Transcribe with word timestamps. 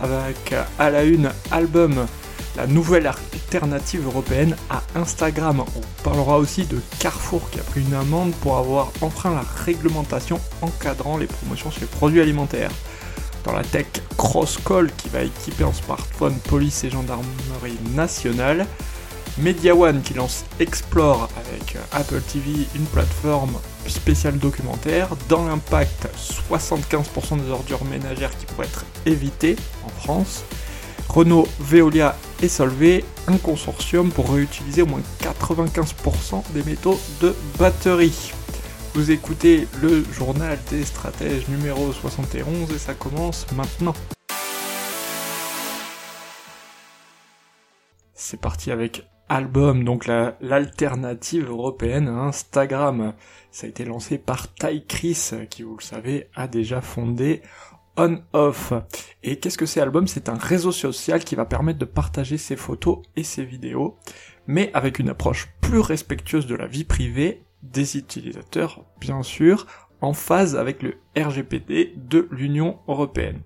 Avec 0.00 0.54
à 0.78 0.90
la 0.90 1.04
une 1.04 1.30
album, 1.50 2.06
la 2.56 2.66
nouvelle 2.66 3.06
alternative 3.06 4.06
européenne 4.06 4.56
à 4.68 4.82
Instagram. 4.94 5.62
On 5.76 6.02
parlera 6.02 6.38
aussi 6.38 6.64
de 6.64 6.80
Carrefour 6.98 7.50
qui 7.50 7.60
a 7.60 7.62
pris 7.62 7.82
une 7.82 7.94
amende 7.94 8.32
pour 8.36 8.56
avoir 8.56 8.92
enfreint 9.00 9.34
la 9.34 9.44
réglementation 9.64 10.40
encadrant 10.62 11.18
les 11.18 11.26
promotions 11.26 11.70
sur 11.70 11.82
les 11.82 11.86
produits 11.86 12.20
alimentaires. 12.20 12.70
Dans 13.44 13.52
la 13.52 13.62
tech 13.62 13.86
Crosscall 14.16 14.90
qui 14.96 15.08
va 15.08 15.22
équiper 15.22 15.64
en 15.64 15.72
smartphone 15.72 16.34
police 16.48 16.84
et 16.84 16.90
gendarmerie 16.90 17.78
nationale. 17.94 18.66
Media 19.38 19.74
One 19.74 20.02
qui 20.02 20.14
lance 20.14 20.44
Explore 20.58 21.28
avec 21.36 21.76
euh, 21.76 21.78
Apple 21.92 22.20
TV, 22.20 22.66
une 22.74 22.84
plateforme 22.84 23.58
spéciale 23.86 24.38
documentaire. 24.38 25.08
Dans 25.28 25.46
l'impact, 25.46 26.08
75% 26.50 27.42
des 27.42 27.50
ordures 27.50 27.84
ménagères 27.84 28.36
qui 28.36 28.46
pourraient 28.46 28.66
être 28.66 28.84
évitées 29.06 29.56
en 29.84 29.88
France. 29.88 30.44
Renault, 31.08 31.48
Veolia 31.58 32.16
et 32.40 32.48
Solvay, 32.48 33.04
un 33.26 33.36
consortium 33.36 34.10
pour 34.10 34.32
réutiliser 34.32 34.82
au 34.82 34.86
moins 34.86 35.02
95% 35.20 36.42
des 36.52 36.62
métaux 36.62 37.00
de 37.20 37.34
batterie. 37.58 38.32
Vous 38.94 39.10
écoutez 39.10 39.68
le 39.80 40.04
journal 40.12 40.58
des 40.70 40.84
stratèges 40.84 41.48
numéro 41.48 41.92
71 41.92 42.72
et 42.72 42.78
ça 42.78 42.94
commence 42.94 43.46
maintenant. 43.56 43.94
C'est 48.14 48.40
parti 48.40 48.70
avec 48.70 49.04
album, 49.30 49.84
donc 49.84 50.06
l'alternative 50.06 51.48
européenne 51.48 52.08
à 52.08 52.24
Instagram. 52.24 53.14
Ça 53.52 53.66
a 53.66 53.70
été 53.70 53.84
lancé 53.84 54.18
par 54.18 54.52
Ty 54.52 54.84
Chris, 54.86 55.30
qui 55.48 55.62
vous 55.62 55.76
le 55.76 55.82
savez 55.82 56.28
a 56.34 56.48
déjà 56.48 56.80
fondé 56.80 57.40
On-Off. 57.96 58.72
Et 59.22 59.38
qu'est-ce 59.38 59.56
que 59.56 59.66
c'est 59.66 59.80
album? 59.80 60.08
C'est 60.08 60.28
un 60.28 60.34
réseau 60.34 60.72
social 60.72 61.22
qui 61.24 61.36
va 61.36 61.46
permettre 61.46 61.78
de 61.78 61.84
partager 61.84 62.38
ses 62.38 62.56
photos 62.56 62.98
et 63.14 63.22
ses 63.22 63.44
vidéos, 63.44 63.96
mais 64.48 64.70
avec 64.74 64.98
une 64.98 65.08
approche 65.08 65.48
plus 65.60 65.78
respectueuse 65.78 66.46
de 66.46 66.56
la 66.56 66.66
vie 66.66 66.84
privée 66.84 67.44
des 67.62 67.96
utilisateurs, 67.96 68.84
bien 69.00 69.22
sûr, 69.22 69.66
en 70.00 70.12
phase 70.12 70.56
avec 70.56 70.82
le 70.82 70.96
RGPD 71.16 71.94
de 71.96 72.26
l'Union 72.32 72.78
européenne. 72.88 73.42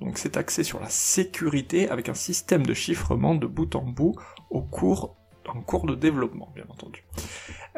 Donc 0.00 0.18
c'est 0.18 0.36
axé 0.36 0.62
sur 0.62 0.78
la 0.78 0.90
sécurité 0.90 1.88
avec 1.88 2.08
un 2.08 2.14
système 2.14 2.64
de 2.64 2.74
chiffrement 2.74 3.34
de 3.34 3.46
bout 3.46 3.74
en 3.74 3.82
bout 3.82 4.14
au 4.50 4.60
cours 4.60 5.16
en 5.48 5.60
cours 5.60 5.86
de 5.86 5.94
développement, 5.94 6.50
bien 6.54 6.64
entendu. 6.68 7.04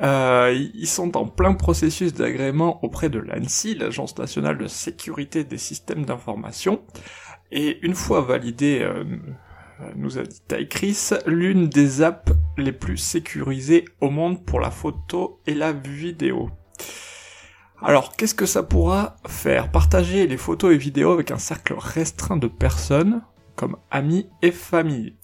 Euh, 0.03 0.55
ils 0.75 0.89
sont 0.89 1.17
en 1.17 1.27
plein 1.27 1.55
processus 1.55 2.13
d'agrément 2.15 2.85
auprès 2.85 3.09
de 3.09 3.19
l'ANSI, 3.19 3.75
l'Agence 3.75 4.17
nationale 4.19 4.59
de 4.59 4.67
sécurité 4.67 5.45
des 5.45 5.59
systèmes 5.59 6.05
d'information, 6.05 6.83
et 7.51 7.79
une 7.83 7.95
fois 7.95 8.21
validé, 8.21 8.81
euh, 8.83 9.05
nous 9.95 10.19
a 10.19 10.23
dit 10.23 10.69
Chris, 10.69 11.11
l'une 11.27 11.69
des 11.69 12.03
apps 12.03 12.33
les 12.57 12.73
plus 12.73 12.97
sécurisées 12.97 13.85
au 14.01 14.11
monde 14.11 14.45
pour 14.45 14.61
la 14.61 14.71
photo 14.71 15.41
et 15.47 15.55
la 15.55 15.73
vidéo. 15.73 16.51
Alors, 17.83 18.17
qu'est-ce 18.17 18.35
que 18.35 18.47
ça 18.47 18.63
pourra 18.63 19.17
faire? 19.27 19.71
Partager 19.71 20.27
les 20.27 20.39
photos 20.39 20.75
et 20.75 20.79
vidéos 20.79 21.13
avec 21.13 21.31
un 21.31 21.39
cercle 21.39 21.75
restreint 21.77 22.39
de 22.39 22.49
personnes, 22.49 23.23
comme 23.55 23.77
amis 23.91 24.29
et 24.43 24.51
famille. 24.51 25.15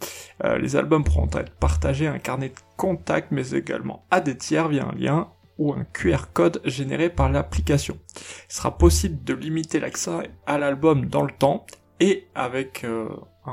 Euh, 0.44 0.58
les 0.58 0.76
albums 0.76 1.04
pourront 1.04 1.30
être 1.34 1.52
partagés 1.52 2.06
à 2.06 2.12
un 2.12 2.18
carnet 2.18 2.48
de 2.48 2.54
contact, 2.76 3.28
mais 3.30 3.50
également 3.50 4.04
à 4.10 4.20
des 4.20 4.36
tiers 4.36 4.68
via 4.68 4.86
un 4.86 4.94
lien 4.94 5.28
ou 5.58 5.72
un 5.72 5.84
QR 5.84 6.24
code 6.32 6.60
généré 6.64 7.10
par 7.10 7.30
l'application. 7.30 7.98
Il 8.48 8.54
sera 8.54 8.76
possible 8.76 9.22
de 9.22 9.34
limiter 9.34 9.80
l'accès 9.80 10.30
à 10.46 10.58
l'album 10.58 11.06
dans 11.06 11.22
le 11.22 11.32
temps 11.32 11.66
et 12.00 12.26
avec 12.34 12.84
euh, 12.84 13.08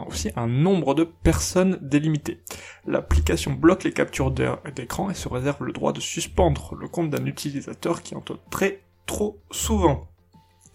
aussi 0.08 0.32
un 0.36 0.48
nombre 0.48 0.96
de 0.96 1.04
personnes 1.04 1.78
délimité. 1.82 2.42
L'application 2.86 3.52
bloque 3.52 3.84
les 3.84 3.92
captures 3.92 4.32
d'écran 4.32 5.10
et 5.10 5.14
se 5.14 5.28
réserve 5.28 5.64
le 5.64 5.74
droit 5.74 5.94
de 5.94 6.00
suspendre 6.00 6.76
le 6.76 6.88
compte 6.88 7.10
d'un 7.10 7.26
utilisateur 7.26 8.02
qui 8.02 8.16
en 8.16 8.24
très 8.50 8.82
trop 9.06 9.40
souvent. 9.52 10.08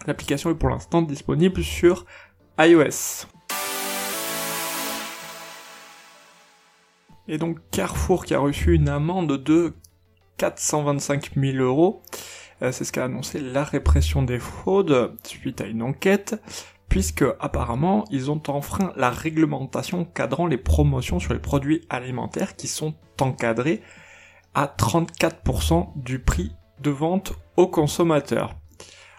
L'application 0.07 0.51
est 0.51 0.55
pour 0.55 0.69
l'instant 0.69 1.03
disponible 1.03 1.63
sur 1.63 2.05
iOS. 2.59 3.27
Et 7.29 7.39
donc 7.39 7.59
Carrefour 7.71 8.25
qui 8.25 8.35
a 8.35 8.39
reçu 8.39 8.75
une 8.75 8.89
amende 8.89 9.43
de 9.43 9.75
425 10.37 11.33
000 11.37 11.57
euros. 11.59 12.03
Euh, 12.62 12.73
c'est 12.73 12.85
ce 12.85 12.93
qu'a 12.93 13.05
annoncé 13.05 13.41
la 13.41 13.65
répression 13.65 14.23
des 14.23 14.39
fraudes 14.39 15.17
suite 15.25 15.61
à 15.61 15.67
une 15.67 15.83
enquête, 15.83 16.41
puisque 16.89 17.25
apparemment 17.41 18.05
ils 18.11 18.31
ont 18.31 18.43
enfreint 18.49 18.93
la 18.97 19.11
réglementation 19.11 20.05
cadrant 20.05 20.47
les 20.47 20.59
promotions 20.59 21.19
sur 21.19 21.33
les 21.33 21.41
produits 21.41 21.87
alimentaires 21.89 22.57
qui 22.57 22.69
sont 22.69 22.95
encadrés 23.21 23.83
à 24.55 24.67
34% 24.67 25.89
du 25.97 26.19
prix 26.19 26.53
de 26.81 26.91
vente 26.91 27.33
aux 27.56 27.67
consommateurs. 27.67 28.55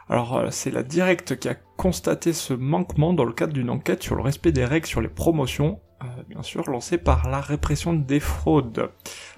Alors 0.10 0.38
euh, 0.38 0.48
c'est 0.52 0.72
la 0.72 0.84
Directe 0.84 1.38
qui 1.40 1.50
a 1.50 1.56
constaté 1.78 2.34
ce 2.34 2.54
manquement 2.54 3.14
dans 3.14 3.26
le 3.26 3.34
cadre 3.34 3.54
d'une 3.54 3.70
enquête 3.70 4.04
sur 4.04 4.16
le 4.16 4.22
respect 4.22 4.52
des 4.52 4.66
règles 4.66 4.86
sur 4.86 5.02
les 5.02 5.10
promotions 5.10 5.80
bien 6.36 6.44
sûr 6.44 6.70
lancé 6.70 6.98
par 6.98 7.30
la 7.30 7.40
répression 7.40 7.94
des 7.94 8.20
fraudes. 8.20 8.92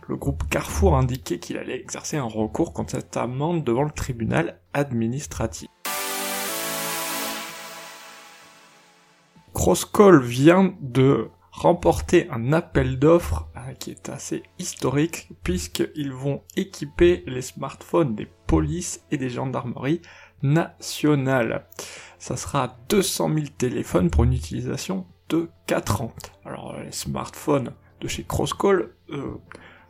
Le 0.07 0.15
groupe 0.15 0.49
Carrefour 0.49 0.95
a 0.95 0.99
indiqué 0.99 1.37
qu'il 1.37 1.57
allait 1.57 1.79
exercer 1.79 2.17
un 2.17 2.23
recours 2.23 2.73
contre 2.73 2.93
cette 2.93 3.15
amende 3.17 3.63
devant 3.63 3.83
le 3.83 3.91
tribunal 3.91 4.59
administratif. 4.73 5.69
Crosscall 9.53 10.23
vient 10.23 10.73
de 10.81 11.29
remporter 11.51 12.27
un 12.31 12.51
appel 12.51 12.97
d'offres 12.97 13.47
euh, 13.57 13.73
qui 13.73 13.91
est 13.91 14.09
assez 14.09 14.41
historique 14.57 15.29
puisqu'ils 15.43 16.13
vont 16.13 16.41
équiper 16.55 17.23
les 17.27 17.43
smartphones 17.43 18.15
des 18.15 18.27
polices 18.47 19.03
et 19.11 19.17
des 19.17 19.29
gendarmeries 19.29 20.01
nationales. 20.41 21.67
Ça 22.17 22.37
sera 22.37 22.75
200 22.89 23.33
000 23.35 23.45
téléphones 23.55 24.09
pour 24.09 24.23
une 24.23 24.33
utilisation 24.33 25.05
de 25.29 25.49
4 25.67 26.01
ans. 26.01 26.13
Alors 26.45 26.56
les 26.87 26.93
smartphones 26.93 27.73
de 27.99 28.07
chez 28.07 28.23
Crosscall 28.23 28.89
euh, 29.09 29.35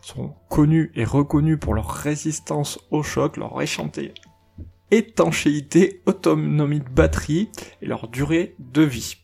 sont 0.01 0.33
connus 0.49 0.91
et 0.95 1.05
reconnus 1.05 1.59
pour 1.59 1.75
leur 1.75 1.89
résistance 1.89 2.79
au 2.91 3.03
choc, 3.03 3.37
leur 3.37 3.53
étanchéité, 4.89 6.01
autonomie 6.05 6.79
de 6.79 6.89
batterie 6.89 7.49
et 7.81 7.85
leur 7.85 8.07
durée 8.07 8.55
de 8.59 8.81
vie. 8.81 9.17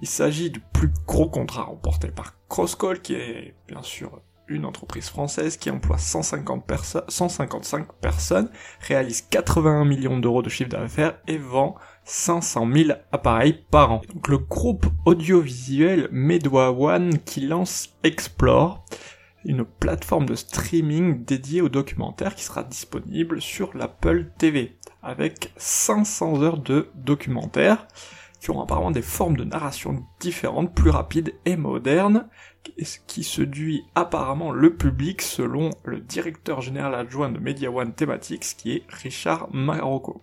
Il 0.00 0.08
s'agit 0.08 0.50
du 0.50 0.60
plus 0.60 0.92
gros 1.06 1.30
contrat 1.30 1.62
remporté 1.62 2.08
par 2.08 2.34
Crosscall, 2.48 3.00
qui 3.00 3.14
est 3.14 3.54
bien 3.66 3.82
sûr 3.82 4.20
une 4.48 4.64
entreprise 4.64 5.08
française 5.08 5.56
qui 5.56 5.70
emploie 5.70 5.98
150 5.98 6.64
155 7.08 7.92
personnes, 8.00 8.50
réalise 8.80 9.22
81 9.22 9.84
millions 9.84 10.18
d'euros 10.18 10.42
de 10.42 10.48
chiffre 10.48 10.70
d'affaires 10.70 11.18
et 11.26 11.38
vend 11.38 11.76
500 12.04 12.68
000 12.72 12.98
appareils 13.12 13.64
par 13.70 13.92
an. 13.92 14.02
Donc 14.12 14.28
le 14.28 14.38
groupe 14.38 14.86
audiovisuel 15.04 16.08
Medwa 16.10 16.70
One 16.70 17.18
qui 17.18 17.40
lance 17.42 17.90
Explore, 18.02 18.84
une 19.44 19.64
plateforme 19.64 20.26
de 20.26 20.34
streaming 20.34 21.24
dédiée 21.24 21.60
aux 21.60 21.68
documentaires 21.68 22.34
qui 22.34 22.44
sera 22.44 22.64
disponible 22.64 23.40
sur 23.40 23.76
l'Apple 23.76 24.30
TV, 24.38 24.78
avec 25.02 25.52
500 25.56 26.42
heures 26.42 26.58
de 26.58 26.90
documentaires 26.94 27.86
qui 28.40 28.50
auront 28.50 28.62
apparemment 28.62 28.90
des 28.90 29.02
formes 29.02 29.36
de 29.36 29.44
narration 29.44 30.04
différentes, 30.20 30.74
plus 30.74 30.90
rapides 30.90 31.34
et 31.44 31.56
modernes, 31.56 32.28
qui 33.06 33.24
séduit 33.24 33.84
apparemment 33.94 34.52
le 34.52 34.74
public 34.74 35.22
selon 35.22 35.70
le 35.84 36.00
directeur 36.00 36.60
général 36.60 36.94
adjoint 36.94 37.30
de 37.30 37.38
Media 37.38 37.70
One 37.70 37.94
Thematics 37.94 38.56
qui 38.56 38.72
est 38.72 38.82
Richard 38.88 39.48
Marocco. 39.52 40.22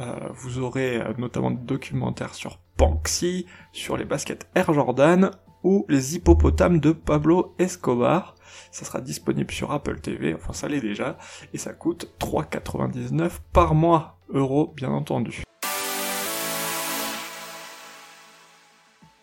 Euh, 0.00 0.28
vous 0.32 0.58
aurez 0.58 0.96
euh, 0.96 1.12
notamment 1.18 1.50
des 1.50 1.64
documentaires 1.64 2.34
sur 2.34 2.58
Banksy, 2.78 3.46
sur 3.72 3.96
les 3.96 4.04
baskets 4.04 4.48
Air 4.54 4.72
Jordan 4.72 5.30
ou 5.62 5.84
les 5.88 6.16
hippopotames 6.16 6.80
de 6.80 6.92
Pablo 6.92 7.54
Escobar. 7.58 8.34
Ça 8.70 8.84
sera 8.84 9.00
disponible 9.00 9.50
sur 9.50 9.72
Apple 9.72 10.00
TV, 10.00 10.34
enfin 10.34 10.52
ça 10.52 10.68
l'est 10.68 10.80
déjà, 10.80 11.18
et 11.52 11.58
ça 11.58 11.72
coûte 11.72 12.10
3,99 12.18 13.40
par 13.52 13.74
mois, 13.74 14.18
euros 14.30 14.72
bien 14.76 14.90
entendu. 14.90 15.42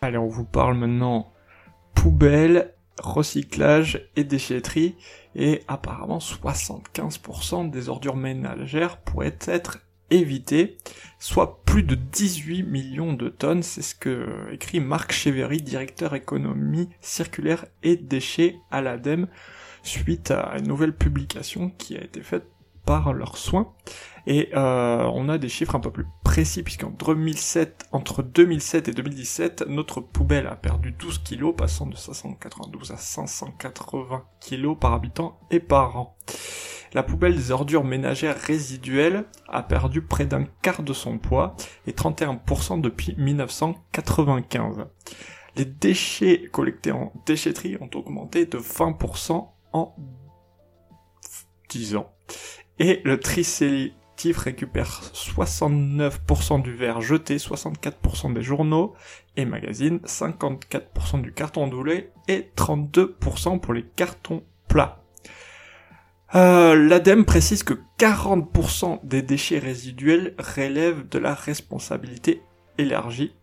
Allez, 0.08 0.18
on 0.18 0.30
vous 0.30 0.46
parle 0.46 0.78
maintenant 0.78 1.34
poubelle, 1.94 2.74
recyclage 2.98 4.10
et 4.16 4.24
déchetterie. 4.24 4.96
Et 5.36 5.64
apparemment 5.68 6.20
75% 6.20 7.70
des 7.70 7.90
ordures 7.90 8.16
ménagères 8.16 9.02
pourraient 9.02 9.38
être 9.48 9.80
évitées, 10.10 10.78
soit 11.20 11.62
plus 11.66 11.84
de 11.84 11.96
18 11.96 12.64
millions 12.64 13.12
de 13.12 13.28
tonnes. 13.28 13.64
C'est 13.64 13.82
ce 13.82 13.96
que 13.96 14.50
écrit 14.54 14.80
Marc 14.80 15.12
Chevery, 15.12 15.58
directeur 15.62 16.16
économie 16.16 16.88
circulaire 17.02 17.66
et 17.84 17.98
déchets 17.98 18.56
à 18.72 18.80
l'ADEME, 18.80 19.28
suite 19.84 20.32
à 20.32 20.58
une 20.58 20.70
nouvelle 20.70 20.96
publication 20.96 21.70
qui 21.70 21.98
a 21.98 22.02
été 22.02 22.22
faite 22.22 22.48
par 22.88 23.14
leurs 23.14 23.38
soins. 23.38 23.74
Et 24.26 24.50
euh, 24.56 25.10
on 25.14 25.30
a 25.30 25.38
des 25.38 25.50
chiffres 25.50 25.76
un 25.76 25.80
peu 25.80 25.92
plus 25.92 26.08
précis, 26.24 26.64
puisqu'entre 26.64 27.14
2007, 27.14 27.88
entre 27.92 28.24
2007 28.24 28.88
et 28.88 28.92
2017, 28.92 29.66
notre 29.68 30.02
poubelle 30.02 30.48
a 30.48 30.56
perdu 30.56 30.92
12 30.92 31.20
kilos, 31.20 31.54
passant 31.56 31.86
de 31.86 31.96
592 31.96 32.92
à 32.92 32.98
580 32.98 34.26
kilos 34.42 34.78
par 34.80 34.94
habitant 34.94 35.40
et 35.52 35.60
par 35.60 35.98
an. 35.98 36.18
La 36.94 37.04
poubelle 37.04 37.36
des 37.36 37.52
ordures 37.52 37.84
ménagères 37.84 38.38
résiduelles 38.38 39.26
a 39.50 39.62
perdu 39.64 40.02
près 40.02 40.26
d'un 40.26 40.46
quart 40.62 40.84
de 40.84 40.94
son 40.94 41.20
poids 41.20 41.56
et 41.86 41.92
31% 41.92 42.82
depuis 42.82 43.16
1995. 43.18 44.88
Les 45.58 45.66
déchets 45.66 46.50
collectés 46.52 46.92
en 46.92 47.12
déchetterie 47.26 47.78
ont 47.82 47.90
augmenté 47.94 48.46
de 48.46 48.58
20% 48.58 49.50
en 49.74 49.96
10 51.70 51.98
ans. 51.98 52.17
Et 52.80 53.02
le 53.04 53.20
tri 53.20 53.44
sélectif 53.44 54.38
récupère 54.38 55.02
69% 55.14 56.62
du 56.62 56.74
verre 56.74 57.02
jeté, 57.02 57.38
64% 57.38 58.34
des 58.34 58.42
journaux 58.42 58.94
et 59.36 59.46
magazines, 59.46 60.00
54% 60.06 61.22
du 61.22 61.34
carton 61.34 61.68
doulé 61.68 62.12
et 62.28 62.50
32% 62.56 63.60
pour 63.60 63.74
les 63.74 63.84
cartons 63.84 64.44
plats. 64.68 65.04
Euh, 66.36 66.76
L'ADEME 66.76 67.26
précise 67.26 67.64
que 67.64 67.76
40% 68.00 69.00
des 69.04 69.22
déchets 69.22 69.60
résiduels 69.60 70.36
relèvent 70.38 71.08
de 71.08 71.20
la 71.20 71.34
responsabilité 71.34 72.42
élargie 72.78 73.34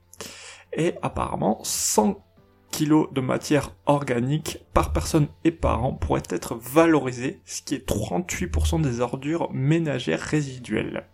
et 0.76 0.94
apparemment 1.02 1.60
100 1.62 2.22
de 2.82 3.20
matière 3.20 3.72
organique 3.86 4.58
par 4.72 4.92
personne 4.92 5.28
et 5.44 5.52
par 5.52 5.84
an 5.84 5.92
pourrait 5.92 6.22
être 6.28 6.56
valorisé, 6.56 7.40
ce 7.44 7.62
qui 7.62 7.74
est 7.74 7.88
38% 7.88 8.80
des 8.82 9.00
ordures 9.00 9.48
ménagères 9.52 10.20
résiduelles. 10.20 11.06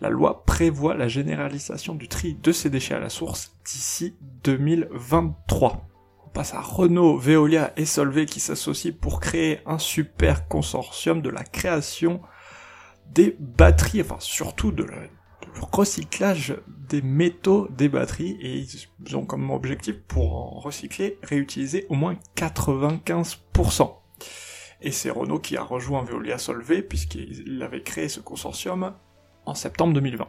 La 0.00 0.10
loi 0.10 0.44
prévoit 0.44 0.94
la 0.94 1.08
généralisation 1.08 1.94
du 1.94 2.08
tri 2.08 2.34
de 2.34 2.52
ces 2.52 2.70
déchets 2.70 2.94
à 2.94 3.00
la 3.00 3.08
source 3.08 3.56
d'ici 3.64 4.16
2023. 4.44 5.86
On 6.26 6.28
passe 6.28 6.54
à 6.54 6.60
Renault, 6.60 7.16
Veolia 7.16 7.72
et 7.76 7.86
Solvay 7.86 8.26
qui 8.26 8.40
s'associent 8.40 8.92
pour 8.98 9.20
créer 9.20 9.60
un 9.66 9.78
super 9.78 10.48
consortium 10.48 11.22
de 11.22 11.30
la 11.30 11.44
création 11.44 12.20
des 13.12 13.36
batteries, 13.38 14.02
enfin 14.02 14.16
surtout 14.20 14.70
de 14.70 14.84
la, 14.84 14.96
recyclage 15.72 16.56
des 16.90 17.02
métaux 17.02 17.68
des 17.70 17.88
batteries 17.88 18.36
et 18.40 18.58
ils 19.06 19.16
ont 19.16 19.24
comme 19.24 19.50
objectif 19.50 19.96
pour 20.08 20.36
en 20.36 20.58
recycler, 20.58 21.18
réutiliser 21.22 21.86
au 21.88 21.94
moins 21.94 22.16
95%. 22.36 23.94
Et 24.82 24.90
c'est 24.90 25.10
Renault 25.10 25.38
qui 25.38 25.56
a 25.56 25.62
rejoint 25.62 26.02
Veolia 26.02 26.36
Solvay 26.36 26.82
puisqu'il 26.82 27.62
avait 27.62 27.82
créé 27.82 28.08
ce 28.08 28.20
consortium 28.20 28.94
en 29.46 29.54
septembre 29.54 29.94
2020. 29.94 30.28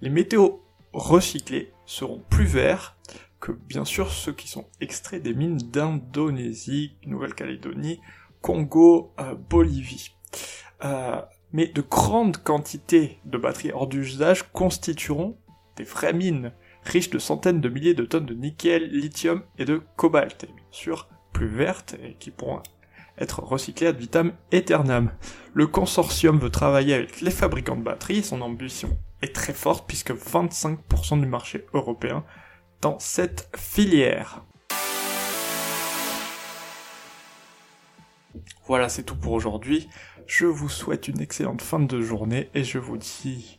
Les 0.00 0.10
métaux 0.10 0.64
recyclés 0.92 1.72
seront 1.86 2.22
plus 2.28 2.46
verts 2.46 2.96
que 3.40 3.52
bien 3.52 3.84
sûr 3.84 4.10
ceux 4.10 4.32
qui 4.32 4.48
sont 4.48 4.66
extraits 4.80 5.22
des 5.22 5.34
mines 5.34 5.58
d'Indonésie, 5.58 6.96
Nouvelle-Calédonie, 7.06 8.00
Congo, 8.40 9.12
euh, 9.20 9.34
Bolivie. 9.34 10.14
Euh, 10.84 11.20
mais 11.52 11.66
de 11.66 11.82
grandes 11.82 12.38
quantités 12.38 13.18
de 13.24 13.38
batteries 13.38 13.72
hors 13.72 13.86
d'usage 13.86 14.50
constitueront 14.52 15.36
des 15.76 15.84
vraies 15.84 16.12
mines, 16.12 16.52
riches 16.84 17.10
de 17.10 17.18
centaines 17.18 17.60
de 17.60 17.68
milliers 17.68 17.94
de 17.94 18.04
tonnes 18.04 18.26
de 18.26 18.34
nickel, 18.34 18.88
lithium 18.90 19.42
et 19.58 19.64
de 19.64 19.82
cobalt, 19.96 20.44
et 20.44 20.48
bien 20.48 20.64
sûr 20.70 21.08
plus 21.32 21.48
vertes 21.48 21.96
et 22.02 22.14
qui 22.14 22.30
pourront 22.30 22.62
être 23.18 23.40
recyclées 23.40 23.88
ad 23.88 23.98
vitam 23.98 24.32
aeternam. 24.52 25.10
Le 25.54 25.66
consortium 25.66 26.38
veut 26.38 26.50
travailler 26.50 26.94
avec 26.94 27.20
les 27.20 27.30
fabricants 27.30 27.76
de 27.76 27.82
batteries, 27.82 28.22
son 28.22 28.40
ambition 28.40 28.98
est 29.22 29.34
très 29.34 29.52
forte 29.52 29.86
puisque 29.86 30.12
25% 30.12 31.20
du 31.20 31.26
marché 31.26 31.66
européen 31.72 32.24
dans 32.80 32.98
cette 32.98 33.48
filière. 33.56 34.44
Voilà, 38.66 38.88
c'est 38.88 39.04
tout 39.04 39.16
pour 39.16 39.32
aujourd'hui. 39.32 39.88
Je 40.26 40.46
vous 40.46 40.68
souhaite 40.68 41.08
une 41.08 41.20
excellente 41.20 41.62
fin 41.62 41.78
de 41.78 42.00
journée 42.00 42.48
et 42.54 42.64
je 42.64 42.78
vous 42.78 42.96
dis 42.96 43.58